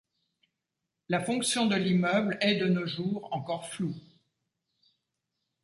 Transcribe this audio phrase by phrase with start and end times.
[1.09, 3.93] La fonction de l'immeuble est, de nos jours, encore floue.